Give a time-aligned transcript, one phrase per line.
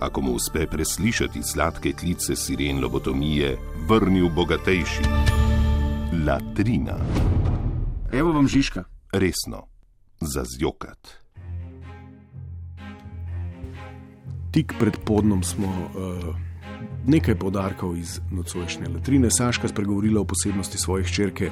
[0.00, 3.56] ako mu uspe preslišati sladke klice siren lobotomije,
[3.88, 5.02] vrnil bogatejši.
[6.26, 6.96] Latrina,
[8.12, 8.84] Evo vam Žižka.
[9.12, 9.66] resno,
[10.20, 11.20] za zjokat.
[14.50, 16.34] Tik pred podnom smo uh,
[17.06, 19.30] nekaj podarkov iz nocojšnje latrine.
[19.30, 21.50] Saška spregovorila o posebnosti svoje hčerke.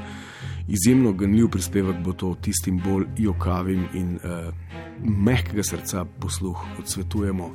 [0.69, 4.55] Izjemno ganljiv prispevek bo to tistim bolj jokavim in uh,
[5.05, 7.51] mehkega srca posluh odsvetujemo.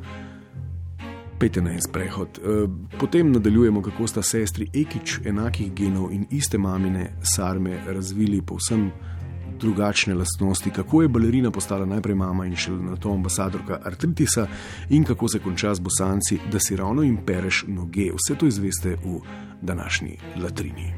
[1.43, 2.39] Pejte na en sprehod.
[2.39, 8.91] Uh, potem nadaljujemo, kako sta sestri Ekič enakih genov in iste mamine sarme razvili povsem
[9.59, 14.47] drugačne lastnosti, kako je balerina postala najprej mama in šele na to ambasadorka artritisa,
[14.89, 18.11] in kako se konča z bosanci, da si ravno jim pereš noge.
[18.15, 19.19] Vse to izveste v
[19.61, 20.93] današnji latrini.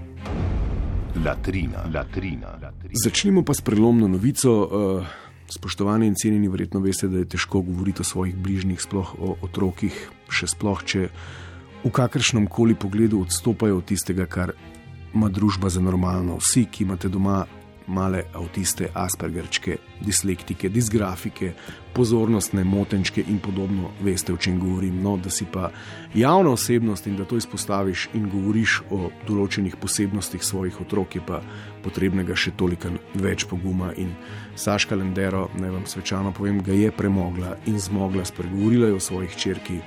[1.25, 3.01] Latrina, latrina, latrina.
[3.03, 4.61] Začnimo pa s prelomno novico.
[4.61, 9.35] Uh, spoštovani in cenjeni, verjetno veste, da je težko govoriti o svojih bližnjih, sploh o
[9.45, 9.97] otrokih,
[10.29, 11.09] še sploh, če
[11.85, 14.55] v kakršnem koli pogledu odstopajo od tistega, kar
[15.13, 16.39] ima družba za normalno.
[16.41, 17.45] Vsi, ki imate doma
[17.87, 21.53] male avtiste, aspergerčke, dislektike, disgrafike,
[21.93, 25.01] pozornostne motenčke in podobno, veste, o čem govorim.
[25.03, 25.69] No, da si pa
[26.13, 31.41] javna osebnost in da to izpostaviš in govoriš o določenih posebnostih svojih otrok, je pa
[31.83, 33.93] potrebnega še toliko več poguma.
[34.01, 34.11] In
[34.55, 39.37] Saška Lendero, naj vam svečano povem, ga je premogla in zmogla, spregovorila je o svojih
[39.37, 39.79] črki,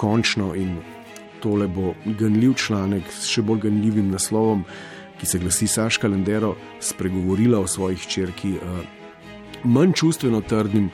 [0.00, 0.78] končno in
[1.44, 4.64] tole bo ganljiv članek s še bolj ganljivim naslovom
[5.20, 8.80] ki se glasi Saška Lendero, spregovorila o svojih črki, uh,
[9.64, 10.90] manj čustveno trdnim,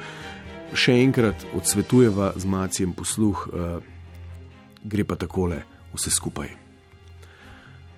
[0.74, 3.78] še enkrat odsvetujeva z macijem posluh, uh,
[4.84, 5.62] gre pa takole
[5.94, 6.52] vse skupaj.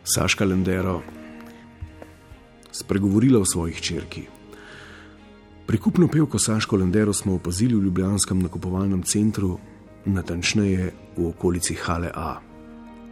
[0.04, 1.02] Saška Lendero,
[2.72, 4.26] spregovorila o svojih črki.
[5.66, 9.58] Prikupno pevko Saško Lendero smo opazili v Ljubljanskem nakupovalnem centru,
[10.04, 12.40] natančneje v okolici Hale A.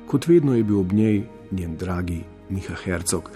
[0.07, 3.31] Kot vedno je bil ob njej njen dragi Miha Hercog,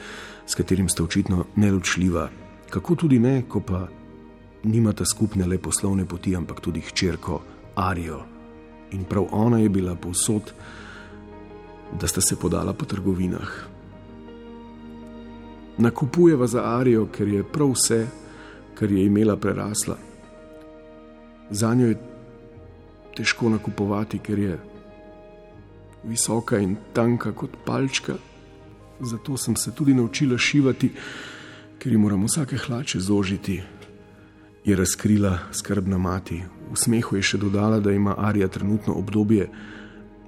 [0.47, 2.29] s katerim sta očitno neločljiva,
[2.71, 3.87] kako tudi ne, ko pa
[4.65, 7.41] nimata skupne le poslovne poti, ampak tudi hčerko
[7.75, 8.23] Arijo.
[8.93, 10.53] In prav ona je bila povsod,
[12.01, 13.51] da sta se podala po trgovinah.
[15.79, 18.07] Nakupujeva za Arijo, ker je prav vse,
[18.75, 19.97] kar je imela, prerasla.
[21.51, 21.99] Za njo je
[23.17, 24.59] težko nakupovati, ker je
[26.05, 28.15] visoka in tanka kot palčka.
[29.01, 30.91] Zato sem se tudi naučila šivati,
[31.79, 33.63] ker ji moramo vsake hlače zožiti,
[34.65, 36.43] je razkrila skrbna mati.
[36.73, 39.49] V smehu je še dodala, da ima Arija trenutno obdobje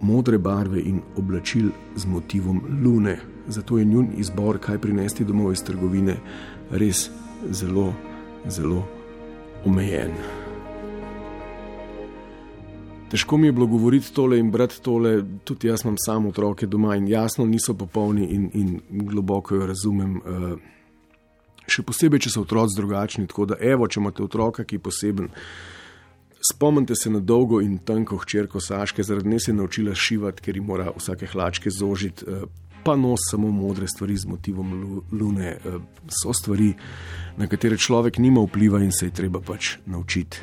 [0.00, 3.18] modre barve in oblačil z motivom lune.
[3.48, 6.16] Zato je njun izbor, kaj prinesti domov iz trgovine,
[6.70, 7.10] res
[7.50, 7.94] zelo,
[8.48, 8.84] zelo
[9.64, 10.45] omejen.
[13.10, 16.96] Težko mi je bilo govoriti tole in brati tole, tudi jaz imam samo otroke doma
[16.96, 20.16] in jasno niso popolni in, in globoko jo razumem.
[20.16, 20.58] Uh,
[21.70, 23.26] še posebej, če so otroci drugačni.
[23.30, 25.30] Tako da, evo, če imate otroka, ki je poseben,
[26.50, 30.58] spomnite se na dolgo in tanko hčerko Saške, zaradi nje se je naučila šivati, ker
[30.58, 32.26] ji mora vsake hlačke zožiti.
[32.26, 32.46] Uh,
[32.86, 34.68] Pa nos samo modre stvari z motivom
[35.10, 35.56] lune,
[36.06, 36.68] so stvari,
[37.34, 40.38] na katere človek nima vpliva in se je treba pač naučiti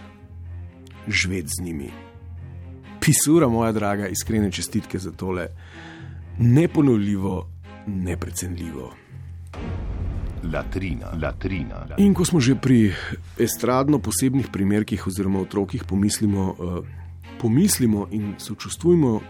[1.07, 2.12] živeti z njimi.
[3.05, 5.47] Pisura, moja draga, iskrene čestitke za tole
[6.39, 7.49] neponovljivo,
[7.87, 8.93] neprecenljivo.
[10.53, 11.95] Latrina, latrina, latrina.
[11.97, 12.93] In ko smo že pri
[13.39, 16.85] estradno posebnih primerkih oziroma otrokih, pomislimo, uh,
[17.41, 19.21] pomislimo in sočustvujmo uh,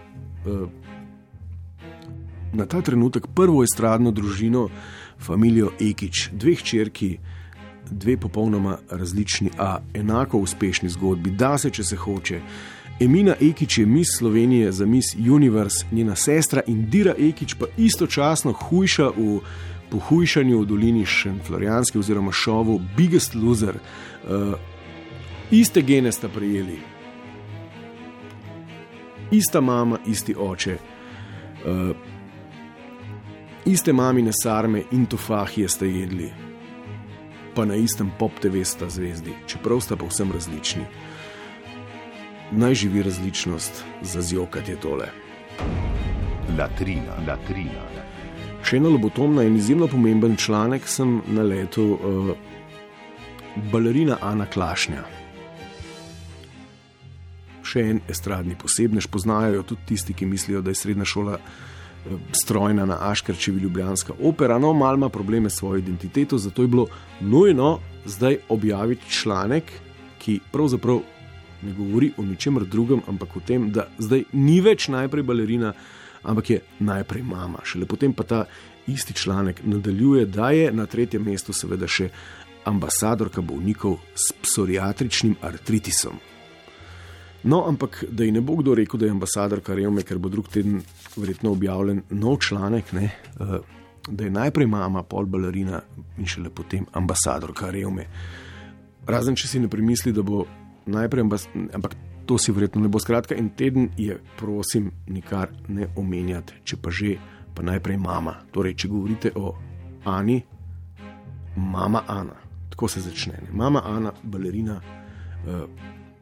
[2.52, 4.68] na ta trenutek prvo estradno družino,
[5.18, 7.18] familijo Ekič, dveh črki,
[7.90, 12.40] dve popolnoma različni, a enako uspešni zgodbi, da se, če se hoče.
[13.00, 19.08] Emina Ekič je mis Slovenije za mis Universe, njena sestra Indira Ekič pa istočasno hujša
[19.16, 19.40] v
[19.90, 23.74] pohujšanju v dolini Šenflorijanske oziroma šovu Biggest Loser.
[23.74, 24.54] Uh,
[25.50, 26.78] iste gene sta prejeli,
[29.30, 30.76] ista mama, isti oče,
[31.66, 31.96] uh,
[33.64, 36.30] iste mamine sarme in tofahije sta jedli,
[37.54, 40.84] pa na istem pop TV sta zvezdi, čeprav sta povsem različni.
[42.52, 45.06] Naj živi različnost, za zjokati je tole.
[46.58, 47.84] Latrina, latrina.
[48.64, 52.30] Še ena lobotomna in izjemno pomemben članek sem naletel uh,
[53.72, 55.04] balerina Ana Klašnja.
[57.64, 62.20] Še en estradni posebnež, poznajo jo tudi tisti, ki mislijo, da je srednja šola uh,
[62.32, 64.58] strojna na Aškarčevi Ljubljanska opera.
[64.58, 66.86] No, malo ima probleme s svojo identiteto, zato je bilo
[67.20, 69.72] nujno zdaj objaviti članek,
[70.18, 71.00] ki pravzaprav
[71.64, 75.72] ne govori o ničemer drugem, ampak o tem, da zdaj ni več najprej balerina,
[76.22, 77.64] ampak je najprej mama.
[77.64, 78.44] Šele potem pa ta
[78.86, 82.10] isti članek nadaljuje, da je na tretjem mestu seveda še
[82.64, 86.20] ambasadorka bolnikov s psoriatričnim artritisom.
[87.44, 90.48] No, ampak da ji ne bo kdo rekel, da je ambasadorka revme, ker bo drug
[90.48, 90.80] teden
[91.16, 93.58] verjetno objavljen nov članek, ne, eh,
[94.08, 95.82] da je najprej mama, pol balerina
[96.18, 98.06] in šele potem ambasadorka revme.
[99.06, 100.46] Razen če si ne premisli, da bo
[100.86, 101.24] najprej
[101.74, 101.94] ampak
[102.26, 102.98] to si verjetno ne bo.
[102.98, 107.16] Skratka, en teden je, prosim, nikar ne omenjati, če pa že,
[107.54, 108.34] pa najprej mama.
[108.52, 109.54] Torej, če govorite o
[110.04, 110.42] Ani,
[111.56, 112.36] mama Ana,
[112.70, 113.40] tako se začne.
[113.46, 113.52] Ne?
[113.52, 115.66] Mama Ana, balerina, eh,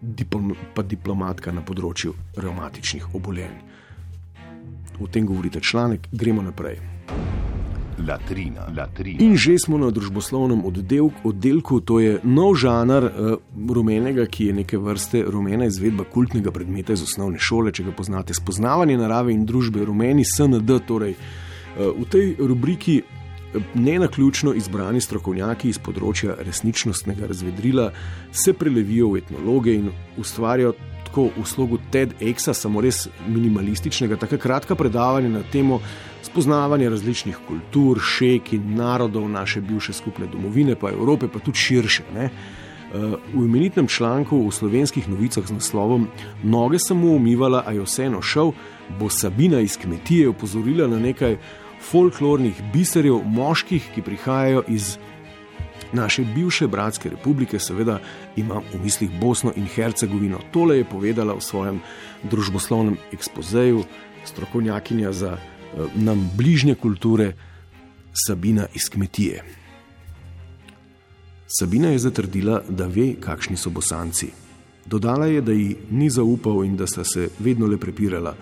[0.01, 3.59] diplom, pa diplomatka na področju revmatičnih obolenj.
[5.01, 6.92] O tem govorite članek, gremo naprej.
[7.99, 9.21] Latrina, latrina.
[9.23, 14.59] In že smo na družboslovnem oddelku, oddelku to je nov žanr uh, rumenega, ki je
[14.63, 18.35] neke vrste rumena izvedba kultnega predmeta iz osnovne šole, če ga poznate.
[18.35, 20.79] Spoznavanje narave in družbe, rumeni SND.
[20.89, 23.03] Torej, uh, v tej rubriki
[23.75, 27.91] ne na ključno izbrani strokovnjaki iz področja resničnostnega razvedrila
[28.33, 29.91] se prelevijo v etnologe in
[30.21, 30.73] ustvarjajo
[31.13, 35.83] tako v slogu TED-Exa, samo res minimalističnega, tako kratka predavanja na temo
[36.23, 42.03] spoznavanja različnih kultur, šek in narodov naše bivše skupne domovine, pa Evrope, pa tudi širše.
[42.15, 42.31] Ne?
[42.93, 46.09] Eh, v imenitnem članku v slovenskih novicah z naslovom
[46.43, 48.53] Noge sem mu umivala, a je vseeno šel,
[49.01, 51.39] bo Sabina iz kmetije opozorila na nekaj
[51.81, 54.99] folklornih biserjev, moških, ki prihajajo iz
[55.93, 57.99] naše bivše bratske republike, seveda
[58.37, 60.39] imam v mislih Bosno in Hercegovino.
[60.53, 61.81] Tole je povedala v svojem
[62.23, 63.85] družboslovnem ekspozeju
[64.25, 65.37] strokovnjakinja za
[65.95, 67.33] nam bližnje kulture
[68.27, 69.45] Sabina iz kmetije.
[71.59, 74.31] Sabina je zatrdila, da ve, kakšni so bosanci.
[74.87, 78.35] Dodala je, da ji ni zaupal in da sta se vedno le prepirala.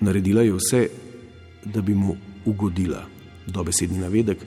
[0.00, 0.88] Naredila je vse,
[1.64, 3.04] da bi mu ugodila.
[3.46, 4.38] Dobesedni navedek,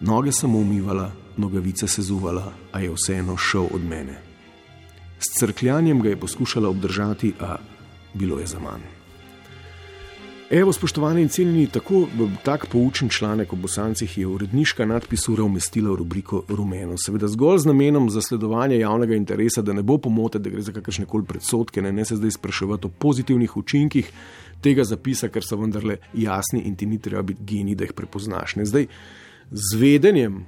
[0.00, 4.20] noge sem umivala, nogavice se zuvala, a je vseeno šel od mene.
[5.18, 7.56] S crkljanjem ga je poskušala obdržati, a
[8.14, 8.84] bilo je za manj.
[10.50, 12.06] Evo, spoštovani in cenjeni, tako
[12.44, 16.96] tak poučen članek o bosancih je uredniška nadpisura umestila v rubriko Rumeno.
[16.96, 21.04] Seveda zgolj z namenom zasledovanja javnega interesa, da ne bo pomote, da gre za kakršne
[21.06, 24.08] koli predsotke, ne, ne se zdaj spraševati o pozitivnih učinkih
[24.64, 28.56] tega zapisa, ker so vendarle jasni in ti ni treba biti geni, da jih prepoznaš.
[28.56, 28.64] Ne.
[28.64, 28.86] Zdaj,
[29.50, 30.46] z vedenjem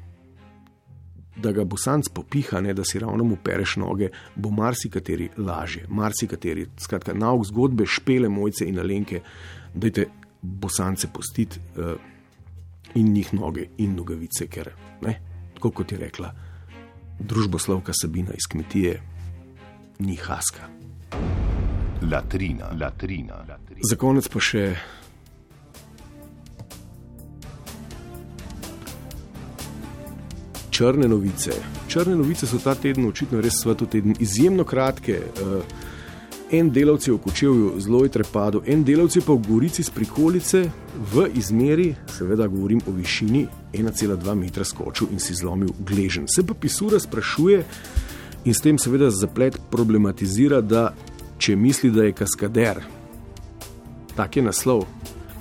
[1.43, 6.67] da ga bosanc popiha, ne da si ravno mu pereš noge, bo marsikateri lažje, marsikateri.
[6.79, 9.23] Skratka, nauk zgodbe, špele, mojce in alenke,
[9.75, 10.07] da te
[10.43, 11.95] bosance postiti uh,
[12.95, 14.73] in njih noge in nogavice, ker,
[15.03, 15.19] ne,
[15.55, 16.33] tako kot je rekla
[17.21, 19.01] družboslovka Sabina iz kmetije,
[19.99, 20.69] ni haska.
[22.13, 23.81] Latrina, latrina, latrina.
[23.91, 24.65] Za konec pa še
[30.81, 31.53] črne novice.
[31.89, 35.19] Črne novice so ta teden, očitno res svetu teden, izjemno kratke.
[35.21, 35.65] Uh,
[36.57, 40.63] en delavec je v Kočevju zelo trepado, en delavec pa v Gorici s prikolice
[41.13, 43.43] v izmeri, seveda govorim o višini
[43.77, 46.25] 1,2 metra skočil in si zlomil gležen.
[46.29, 47.61] Se pa pisura sprašuje
[48.45, 50.95] in s tem seveda zaplet problematizira, da
[51.39, 52.81] če misli, da je kaskader,
[54.17, 54.87] tak je naslov,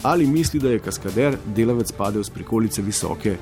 [0.04, 3.38] ali misli, da je kaskader delavec padel s prikolice visoke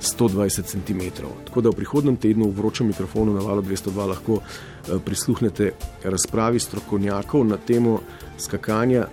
[0.00, 1.00] 120 cm.
[1.44, 5.72] Tako da v prihodnem tednu v vročem mikrofonu na valu 202 lahko eh, prisluhnete
[6.04, 8.00] razpravi strokovnjakov na temo
[8.38, 9.06] skakanja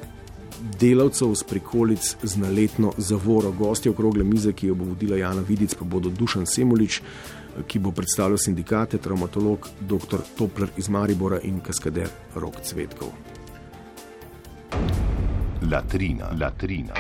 [0.80, 3.52] delavcev z prikolic z naletno zavoro.
[3.52, 7.80] Gosti okrogle mize, ki jo bo vodila Jana Vidic, pa bodo Dušan Semulič, eh, ki
[7.80, 10.20] bo predstavljal sindikate, traumatolog dr.
[10.38, 13.12] Topler iz Maribora in kaskader Rok Cvetkov.
[15.72, 16.94] Latrina, latrina.